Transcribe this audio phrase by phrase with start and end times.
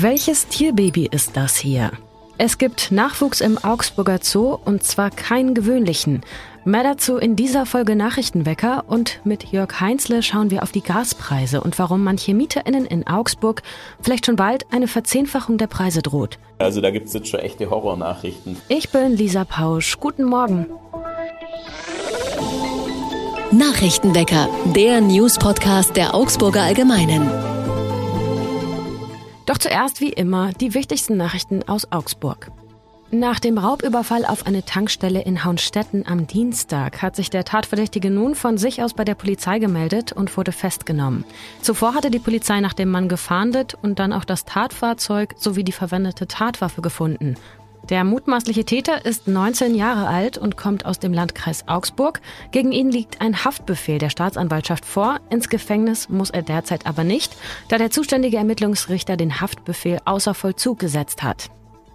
[0.00, 1.90] Welches Tierbaby ist das hier?
[2.36, 6.20] Es gibt Nachwuchs im Augsburger Zoo und zwar keinen gewöhnlichen.
[6.64, 11.60] Mehr dazu in dieser Folge Nachrichtenwecker und mit Jörg Heinzle schauen wir auf die Gaspreise
[11.60, 13.62] und warum manche MieterInnen in Augsburg
[14.00, 16.38] vielleicht schon bald eine Verzehnfachung der Preise droht.
[16.60, 18.56] Also da gibt es jetzt schon echte Horrornachrichten.
[18.68, 19.98] Ich bin Lisa Pausch.
[19.98, 20.66] Guten Morgen.
[23.50, 27.47] Nachrichtenwecker, der News-Podcast der Augsburger Allgemeinen.
[29.48, 32.52] Doch zuerst wie immer die wichtigsten Nachrichten aus Augsburg.
[33.10, 38.34] Nach dem Raubüberfall auf eine Tankstelle in Haunstetten am Dienstag hat sich der Tatverdächtige nun
[38.34, 41.24] von sich aus bei der Polizei gemeldet und wurde festgenommen.
[41.62, 45.72] Zuvor hatte die Polizei nach dem Mann gefahndet und dann auch das Tatfahrzeug sowie die
[45.72, 47.36] verwendete Tatwaffe gefunden.
[47.90, 52.20] Der mutmaßliche Täter ist 19 Jahre alt und kommt aus dem Landkreis Augsburg.
[52.50, 55.20] Gegen ihn liegt ein Haftbefehl der Staatsanwaltschaft vor.
[55.30, 57.34] Ins Gefängnis muss er derzeit aber nicht,
[57.68, 61.50] da der zuständige Ermittlungsrichter den Haftbefehl außer Vollzug gesetzt hat.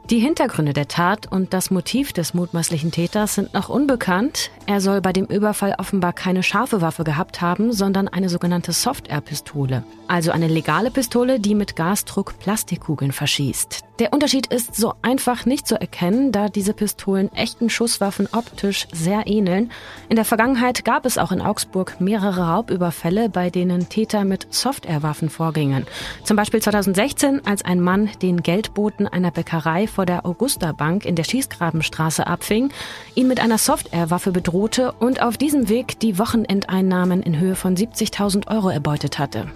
[0.09, 4.51] Die Hintergründe der Tat und das Motiv des mutmaßlichen Täters sind noch unbekannt.
[4.65, 9.85] Er soll bei dem Überfall offenbar keine scharfe Waffe gehabt haben, sondern eine sogenannte Soft-Air-Pistole.
[10.09, 13.83] Also eine legale Pistole, die mit Gasdruck Plastikkugeln verschießt.
[13.99, 19.27] Der Unterschied ist so einfach nicht zu erkennen, da diese Pistolen echten Schusswaffen optisch sehr
[19.27, 19.71] ähneln.
[20.09, 25.29] In der Vergangenheit gab es auch in Augsburg mehrere Raubüberfälle, bei denen Täter mit Soft-Air-Waffen
[25.29, 25.85] vorgingen.
[26.23, 31.15] Zum Beispiel 2016, als ein Mann den Geldboten einer Bäckerei vor der Augusta Bank in
[31.15, 32.69] der Schießgrabenstraße abfing,
[33.15, 38.47] ihn mit einer Soft-Air-Waffe bedrohte und auf diesem Weg die Wochenendeinnahmen in Höhe von 70.000
[38.47, 39.47] Euro erbeutet hatte.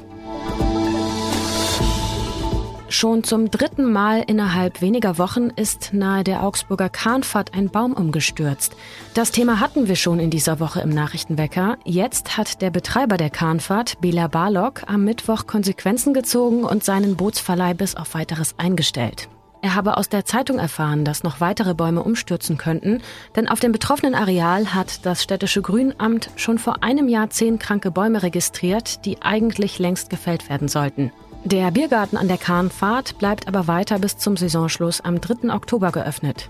[2.90, 8.78] Schon zum dritten Mal innerhalb weniger Wochen ist nahe der Augsburger Kahnfahrt ein Baum umgestürzt.
[9.14, 11.78] Das Thema hatten wir schon in dieser Woche im Nachrichtenwecker.
[11.84, 17.74] Jetzt hat der Betreiber der Kahnfahrt, Bela Barlock, am Mittwoch Konsequenzen gezogen und seinen Bootsverleih
[17.74, 19.28] bis auf weiteres eingestellt.
[19.62, 23.02] Er habe aus der Zeitung erfahren, dass noch weitere Bäume umstürzen könnten,
[23.36, 27.92] denn auf dem betroffenen Areal hat das städtische Grünamt schon vor einem Jahr zehn kranke
[27.92, 31.12] Bäume registriert, die eigentlich längst gefällt werden sollten.
[31.44, 35.54] Der Biergarten an der Kahnfahrt bleibt aber weiter bis zum Saisonschluss am 3.
[35.54, 36.50] Oktober geöffnet.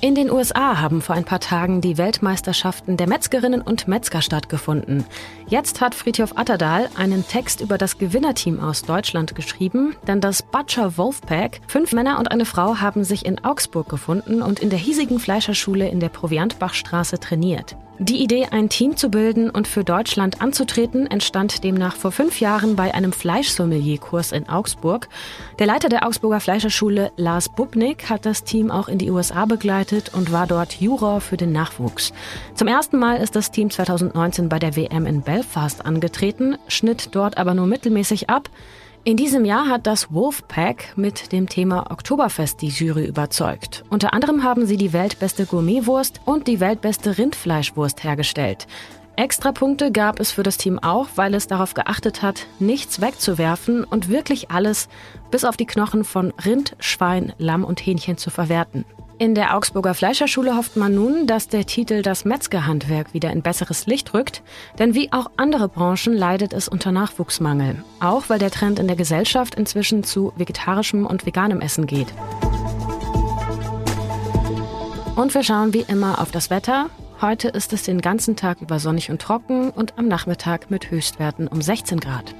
[0.00, 5.04] In den USA haben vor ein paar Tagen die Weltmeisterschaften der Metzgerinnen und Metzger stattgefunden.
[5.48, 10.96] Jetzt hat Friedhof Atterdahl einen Text über das Gewinnerteam aus Deutschland geschrieben, denn das Butcher
[10.96, 15.18] Wolfpack, fünf Männer und eine Frau, haben sich in Augsburg gefunden und in der hiesigen
[15.18, 17.76] Fleischerschule in der Proviantbachstraße trainiert.
[18.00, 22.76] Die Idee, ein Team zu bilden und für Deutschland anzutreten, entstand demnach vor fünf Jahren
[22.76, 25.08] bei einem Fleischsommelierkurs in Augsburg.
[25.58, 30.14] Der Leiter der Augsburger Fleischerschule, Lars Bubnik, hat das Team auch in die USA begleitet
[30.14, 32.12] und war dort Juror für den Nachwuchs.
[32.54, 37.36] Zum ersten Mal ist das Team 2019 bei der WM in Belfast angetreten, schnitt dort
[37.36, 38.48] aber nur mittelmäßig ab.
[39.08, 43.82] In diesem Jahr hat das Wolfpack mit dem Thema Oktoberfest die Jury überzeugt.
[43.88, 48.66] Unter anderem haben sie die weltbeste Gourmetwurst und die weltbeste Rindfleischwurst hergestellt.
[49.16, 54.10] Extrapunkte gab es für das Team auch, weil es darauf geachtet hat, nichts wegzuwerfen und
[54.10, 54.90] wirklich alles
[55.30, 58.84] bis auf die Knochen von Rind, Schwein, Lamm und Hähnchen zu verwerten.
[59.20, 63.86] In der Augsburger Fleischerschule hofft man nun, dass der Titel das Metzgerhandwerk wieder in besseres
[63.86, 64.42] Licht rückt,
[64.78, 68.94] denn wie auch andere Branchen leidet es unter Nachwuchsmangel, auch weil der Trend in der
[68.94, 72.14] Gesellschaft inzwischen zu vegetarischem und veganem Essen geht.
[75.16, 76.88] Und wir schauen wie immer auf das Wetter.
[77.20, 81.48] Heute ist es den ganzen Tag über sonnig und trocken und am Nachmittag mit Höchstwerten
[81.48, 82.36] um 16 Grad.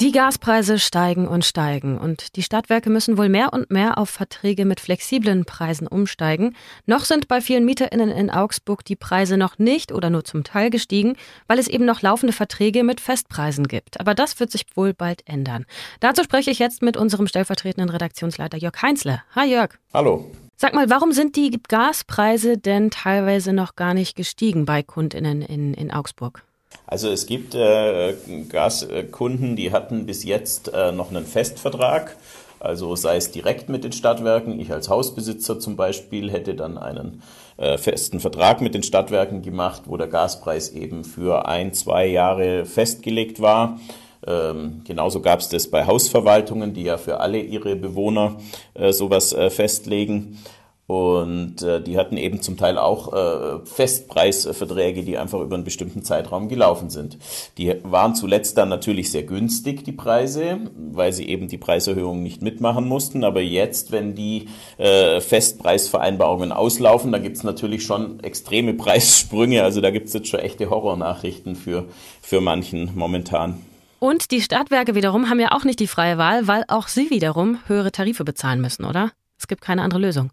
[0.00, 4.64] Die Gaspreise steigen und steigen und die Stadtwerke müssen wohl mehr und mehr auf Verträge
[4.64, 6.56] mit flexiblen Preisen umsteigen.
[6.84, 10.70] Noch sind bei vielen Mieterinnen in Augsburg die Preise noch nicht oder nur zum Teil
[10.70, 11.14] gestiegen,
[11.46, 14.00] weil es eben noch laufende Verträge mit Festpreisen gibt.
[14.00, 15.64] Aber das wird sich wohl bald ändern.
[16.00, 19.22] Dazu spreche ich jetzt mit unserem stellvertretenden Redaktionsleiter Jörg Heinzle.
[19.36, 19.78] Hi Jörg.
[19.92, 20.28] Hallo.
[20.56, 25.72] Sag mal, warum sind die Gaspreise denn teilweise noch gar nicht gestiegen bei Kundinnen in,
[25.72, 26.42] in Augsburg?
[26.86, 28.14] Also es gibt äh,
[28.48, 32.16] Gaskunden, die hatten bis jetzt äh, noch einen Festvertrag.
[32.60, 34.58] Also sei es direkt mit den Stadtwerken.
[34.58, 37.22] Ich als Hausbesitzer zum Beispiel hätte dann einen
[37.56, 42.64] äh, festen Vertrag mit den Stadtwerken gemacht, wo der Gaspreis eben für ein, zwei Jahre
[42.64, 43.78] festgelegt war.
[44.26, 48.36] Ähm, genauso gab es das bei Hausverwaltungen, die ja für alle ihre Bewohner
[48.72, 50.38] äh, sowas äh, festlegen.
[50.86, 56.04] Und äh, die hatten eben zum Teil auch äh, Festpreisverträge, die einfach über einen bestimmten
[56.04, 57.16] Zeitraum gelaufen sind.
[57.56, 62.42] Die waren zuletzt dann natürlich sehr günstig, die Preise, weil sie eben die Preiserhöhungen nicht
[62.42, 63.24] mitmachen mussten.
[63.24, 69.62] Aber jetzt, wenn die äh, Festpreisvereinbarungen auslaufen, da gibt's natürlich schon extreme Preissprünge.
[69.62, 71.86] Also da gibt's jetzt schon echte Horrornachrichten für,
[72.20, 73.62] für manchen momentan.
[74.00, 77.60] Und die Stadtwerke wiederum haben ja auch nicht die freie Wahl, weil auch sie wiederum
[77.68, 79.12] höhere Tarife bezahlen müssen, oder?
[79.38, 80.30] Es gibt keine andere Lösung.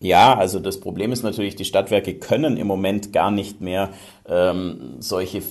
[0.00, 3.90] Ja, also das Problem ist natürlich, die Stadtwerke können im Moment gar nicht mehr
[4.28, 5.42] ähm, solche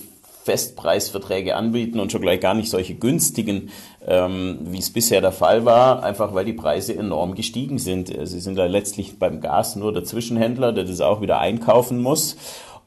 [0.44, 3.70] Festpreisverträge anbieten und schon gleich gar nicht solche günstigen,
[4.06, 8.14] ähm, wie es bisher der Fall war, einfach weil die Preise enorm gestiegen sind.
[8.22, 12.36] Sie sind da letztlich beim Gas nur der Zwischenhändler, der das auch wieder einkaufen muss.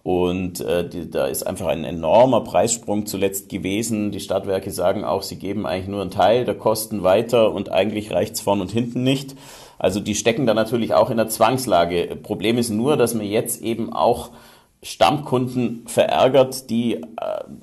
[0.03, 4.11] Und äh, die, da ist einfach ein enormer Preissprung zuletzt gewesen.
[4.11, 8.11] Die Stadtwerke sagen auch, sie geben eigentlich nur einen Teil der Kosten weiter und eigentlich
[8.11, 9.35] reicht's vorn und hinten nicht.
[9.79, 12.17] Also die stecken da natürlich auch in der Zwangslage.
[12.21, 14.31] Problem ist nur, dass man jetzt eben auch
[14.81, 17.03] Stammkunden verärgert, die äh,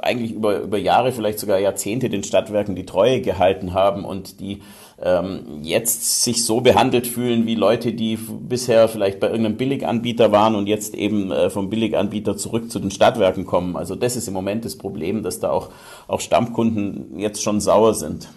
[0.03, 4.61] eigentlich über, über Jahre, vielleicht sogar Jahrzehnte den Stadtwerken die Treue gehalten haben und die
[5.03, 10.55] ähm, jetzt sich so behandelt fühlen wie Leute, die bisher vielleicht bei irgendeinem Billiganbieter waren
[10.55, 13.77] und jetzt eben äh, vom Billiganbieter zurück zu den Stadtwerken kommen.
[13.77, 15.71] Also das ist im Moment das Problem, dass da auch,
[16.09, 18.29] auch Stammkunden jetzt schon sauer sind.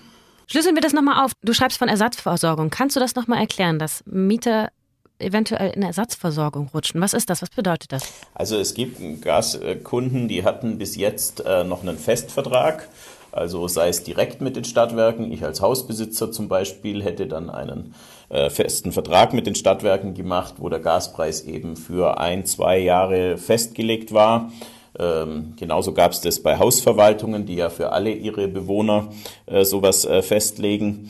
[0.51, 1.33] Schlüsseln wir das nochmal auf.
[1.43, 2.71] Du schreibst von Ersatzversorgung.
[2.71, 4.69] Kannst du das nochmal erklären, dass Mieter
[5.19, 6.99] eventuell in Ersatzversorgung rutschen?
[7.01, 7.43] Was ist das?
[7.43, 8.11] Was bedeutet das?
[8.33, 12.89] Also es gibt Gaskunden, die hatten bis jetzt äh, noch einen Festvertrag.
[13.31, 15.31] Also sei es direkt mit den Stadtwerken.
[15.31, 17.93] Ich als Hausbesitzer zum Beispiel hätte dann einen
[18.29, 23.37] äh, festen Vertrag mit den Stadtwerken gemacht, wo der Gaspreis eben für ein, zwei Jahre
[23.37, 24.51] festgelegt war.
[24.97, 29.09] Ähm, genauso gab es das bei Hausverwaltungen, die ja für alle ihre Bewohner
[29.45, 31.09] äh, sowas äh, festlegen.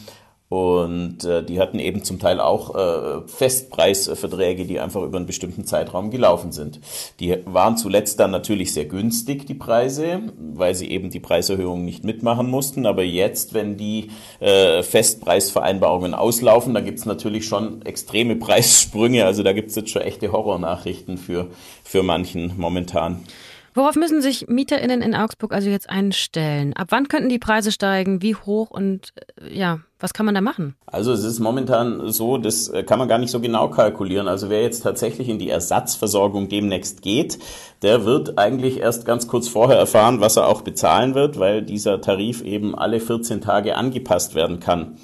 [0.49, 5.63] Und äh, die hatten eben zum Teil auch äh, Festpreisverträge, die einfach über einen bestimmten
[5.63, 6.79] Zeitraum gelaufen sind.
[7.19, 10.21] Die waren zuletzt dann natürlich sehr günstig, die Preise,
[10.55, 12.87] weil sie eben die Preiserhöhungen nicht mitmachen mussten.
[12.87, 14.09] Aber jetzt, wenn die
[14.39, 19.25] äh, Festpreisvereinbarungen auslaufen, da gibt's natürlich schon extreme Preissprünge.
[19.25, 21.51] Also da gibt's jetzt schon echte Horrornachrichten für,
[21.83, 23.23] für manchen momentan.
[23.73, 26.73] Worauf müssen sich MieterInnen in Augsburg also jetzt einstellen?
[26.73, 28.21] Ab wann könnten die Preise steigen?
[28.21, 30.75] Wie hoch und äh, ja, was kann man da machen?
[30.85, 34.27] Also es ist momentan so, das äh, kann man gar nicht so genau kalkulieren.
[34.27, 37.37] Also wer jetzt tatsächlich in die Ersatzversorgung demnächst geht,
[37.81, 42.01] der wird eigentlich erst ganz kurz vorher erfahren, was er auch bezahlen wird, weil dieser
[42.01, 44.97] Tarif eben alle 14 Tage angepasst werden kann.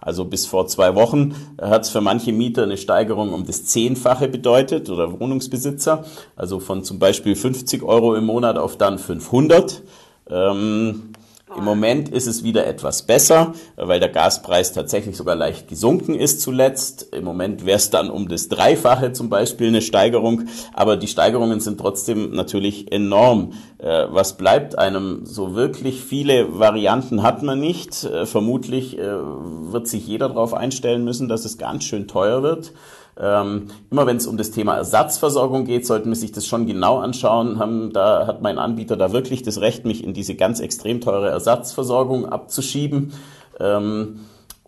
[0.00, 4.28] Also bis vor zwei Wochen hat es für manche Mieter eine Steigerung um das Zehnfache
[4.28, 6.04] bedeutet oder Wohnungsbesitzer.
[6.36, 9.82] Also von zum Beispiel 50 Euro im Monat auf dann 500.
[10.30, 11.12] Ähm,
[11.56, 16.40] im Moment ist es wieder etwas besser, weil der Gaspreis tatsächlich sogar leicht gesunken ist
[16.40, 17.08] zuletzt.
[17.12, 21.60] Im Moment wäre es dann um das Dreifache zum Beispiel eine Steigerung, aber die Steigerungen
[21.60, 23.52] sind trotzdem natürlich enorm.
[23.78, 25.26] Äh, was bleibt einem?
[25.26, 28.04] So wirklich viele Varianten hat man nicht.
[28.04, 32.72] Äh, vermutlich äh, wird sich jeder darauf einstellen müssen, dass es ganz schön teuer wird.
[33.20, 36.98] Ähm, immer wenn es um das Thema Ersatzversorgung geht, sollten wir sich das schon genau
[36.98, 37.58] anschauen.
[37.58, 41.28] Haben, da hat mein Anbieter da wirklich das Recht, mich in diese ganz extrem teure
[41.28, 43.12] Ersatzversorgung abzuschieben.
[43.58, 44.20] Ähm,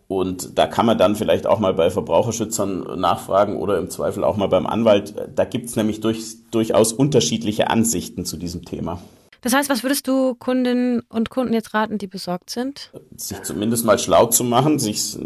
[0.07, 4.37] und da kann man dann vielleicht auch mal bei Verbraucherschützern nachfragen oder im Zweifel auch
[4.37, 5.15] mal beim Anwalt.
[5.35, 8.99] Da gibt es nämlich durch, durchaus unterschiedliche Ansichten zu diesem Thema.
[9.43, 12.93] Das heißt, was würdest du Kundinnen und Kunden jetzt raten, die besorgt sind?
[13.17, 15.19] Sich zumindest mal schlau zu machen, sich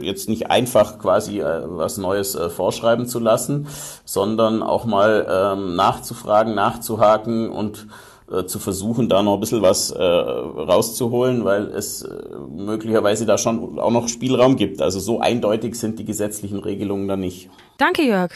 [0.00, 3.68] jetzt nicht einfach quasi äh, was Neues äh, vorschreiben zu lassen,
[4.04, 7.86] sondern auch mal ähm, nachzufragen, nachzuhaken und
[8.30, 12.08] äh, zu versuchen, da noch ein bisschen was äh, rauszuholen, weil es äh,
[12.48, 14.82] möglicherweise da schon auch noch Spielraum gibt.
[14.82, 17.50] Also so eindeutig sind die gesetzlichen Regelungen da nicht.
[17.78, 18.32] Danke, Jörg.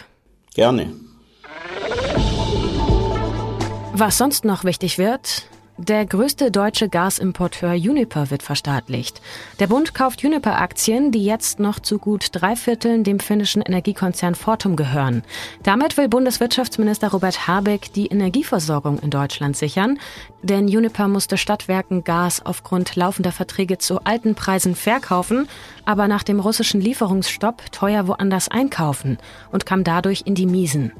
[0.54, 0.94] Gerne.
[3.96, 5.44] Was sonst noch wichtig wird,
[5.76, 9.22] der größte deutsche Gasimporteur Uniper wird verstaatlicht.
[9.60, 14.74] Der Bund kauft Uniper-Aktien, die jetzt noch zu gut drei Vierteln dem finnischen Energiekonzern Fortum
[14.74, 15.22] gehören.
[15.62, 20.00] Damit will Bundeswirtschaftsminister Robert Habeck die Energieversorgung in Deutschland sichern,
[20.42, 25.46] denn Uniper musste Stadtwerken Gas aufgrund laufender Verträge zu alten Preisen verkaufen,
[25.84, 29.18] aber nach dem russischen Lieferungsstopp teuer woanders einkaufen
[29.52, 30.90] und kam dadurch in die Miesen.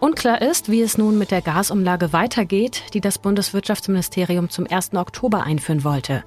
[0.00, 4.94] Unklar ist, wie es nun mit der Gasumlage weitergeht, die das Bundeswirtschaftsministerium zum 1.
[4.94, 6.22] Oktober einführen wollte.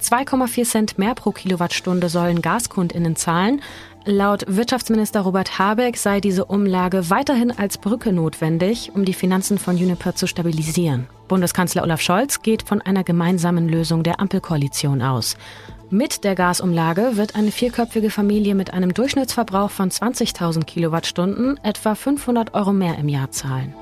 [0.00, 3.62] 2,4 Cent mehr pro Kilowattstunde sollen Gaskundinnen zahlen.
[4.04, 9.76] Laut Wirtschaftsminister Robert Habeck sei diese Umlage weiterhin als Brücke notwendig, um die Finanzen von
[9.76, 11.06] Uniper zu stabilisieren.
[11.28, 15.36] Bundeskanzler Olaf Scholz geht von einer gemeinsamen Lösung der Ampelkoalition aus.
[15.94, 22.54] Mit der Gasumlage wird eine vierköpfige Familie mit einem Durchschnittsverbrauch von 20.000 Kilowattstunden etwa 500
[22.54, 23.74] Euro mehr im Jahr zahlen.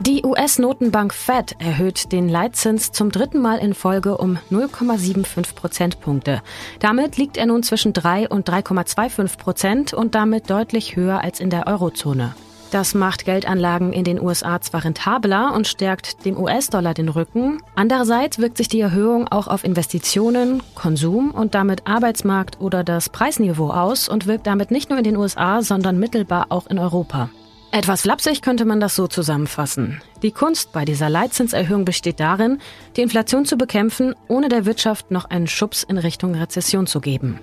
[0.00, 6.42] Die US-Notenbank Fed erhöht den Leitzins zum dritten Mal in Folge um 0,75 Prozentpunkte.
[6.80, 11.48] Damit liegt er nun zwischen 3 und 3,25 Prozent und damit deutlich höher als in
[11.48, 12.34] der Eurozone.
[12.72, 17.58] Das macht Geldanlagen in den USA zwar rentabler und stärkt dem US-Dollar den Rücken.
[17.74, 23.68] Andererseits wirkt sich die Erhöhung auch auf Investitionen, Konsum und damit Arbeitsmarkt oder das Preisniveau
[23.68, 27.28] aus und wirkt damit nicht nur in den USA, sondern mittelbar auch in Europa.
[27.72, 30.00] Etwas flapsig könnte man das so zusammenfassen.
[30.22, 32.58] Die Kunst bei dieser Leitzinserhöhung besteht darin,
[32.96, 37.38] die Inflation zu bekämpfen, ohne der Wirtschaft noch einen Schubs in Richtung Rezession zu geben.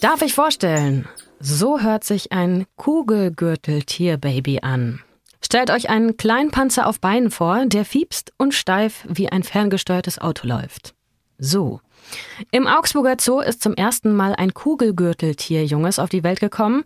[0.00, 1.06] Darf ich vorstellen?
[1.40, 5.00] So hört sich ein Kugelgürteltierbaby an.
[5.44, 10.18] Stellt euch einen kleinen Panzer auf Beinen vor, der fiepst und steif wie ein ferngesteuertes
[10.18, 10.94] Auto läuft.
[11.36, 11.80] So.
[12.50, 16.84] Im Augsburger Zoo ist zum ersten Mal ein Kugelgürteltierjunges auf die Welt gekommen.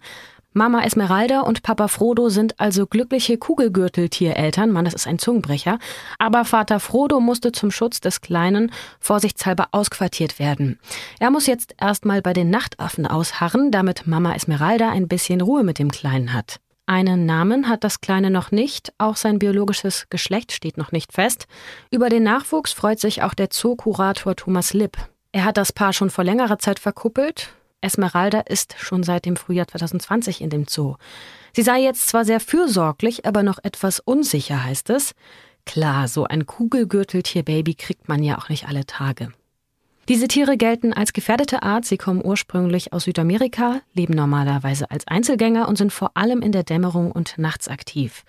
[0.57, 4.71] Mama Esmeralda und Papa Frodo sind also glückliche Kugelgürteltiereltern.
[4.71, 5.81] Mann, das ist ein Zungenbrecher.
[6.21, 8.71] Aber Vater Frodo musste zum Schutz des Kleinen
[9.01, 10.79] vorsichtshalber ausquartiert werden.
[11.19, 15.81] Er muss jetzt erstmal bei den Nachtaffen ausharren, damit Mama Esmeralda ein bisschen Ruhe mit
[15.81, 16.61] dem Kleinen hat.
[16.87, 21.49] Einen Namen hat das Kleine noch nicht, auch sein biologisches Geschlecht steht noch nicht fest.
[21.91, 24.99] Über den Nachwuchs freut sich auch der Zookurator Thomas Lipp.
[25.33, 27.55] Er hat das Paar schon vor längerer Zeit verkuppelt.
[27.85, 30.97] Esmeralda ist schon seit dem Frühjahr 2020 in dem Zoo.
[31.53, 35.15] Sie sei jetzt zwar sehr fürsorglich, aber noch etwas unsicher, heißt es.
[35.67, 39.33] Klar, so ein Kugelgürteltierbaby kriegt man ja auch nicht alle Tage.
[40.09, 41.87] Diese Tiere gelten als gefährdete Art.
[41.87, 46.63] Sie kommen ursprünglich aus Südamerika, leben normalerweise als Einzelgänger und sind vor allem in der
[46.63, 48.25] Dämmerung und nachts aktiv.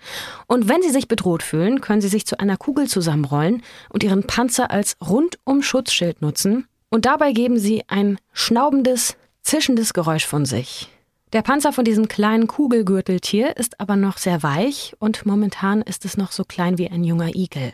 [0.46, 4.22] Und wenn sie sich bedroht fühlen, können sie sich zu einer Kugel zusammenrollen und ihren
[4.22, 6.66] Panzer als rundum Schutzschild nutzen.
[6.88, 10.88] Und dabei geben sie ein schnaubendes, zischendes Geräusch von sich.
[11.32, 16.16] Der Panzer von diesem kleinen Kugelgürteltier ist aber noch sehr weich und momentan ist es
[16.16, 17.72] noch so klein wie ein junger Igel.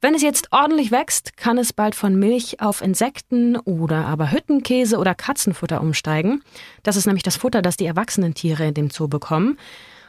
[0.00, 4.98] Wenn es jetzt ordentlich wächst, kann es bald von Milch auf Insekten oder aber Hüttenkäse
[4.98, 6.42] oder Katzenfutter umsteigen.
[6.82, 9.58] Das ist nämlich das Futter, das die erwachsenen Tiere in dem Zoo bekommen.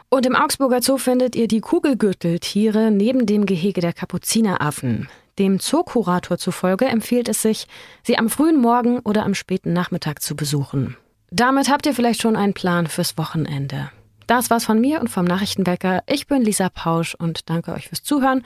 [0.10, 5.10] Und im Augsburger Zoo findet ihr die Kugelgürteltiere neben dem Gehege der Kapuzineraffen.
[5.40, 7.66] Dem Zookurator zufolge empfiehlt es sich,
[8.04, 10.96] sie am frühen Morgen oder am späten Nachmittag zu besuchen.
[11.32, 13.90] Damit habt ihr vielleicht schon einen Plan fürs Wochenende.
[14.28, 16.04] Das war's von mir und vom Nachrichtenwecker.
[16.08, 18.44] Ich bin Lisa Pausch und danke euch fürs Zuhören.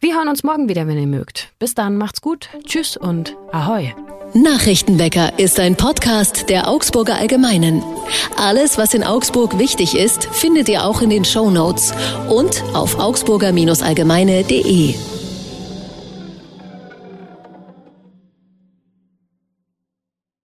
[0.00, 1.50] Wir hören uns morgen wieder, wenn ihr mögt.
[1.58, 2.48] Bis dann, macht's gut.
[2.66, 3.94] Tschüss und Ahoi.
[4.32, 7.82] Nachrichtenwecker ist ein Podcast der Augsburger Allgemeinen.
[8.36, 11.92] Alles, was in Augsburg wichtig ist, findet ihr auch in den Show Notes
[12.28, 15.19] und auf augsburger-allgemeine.de.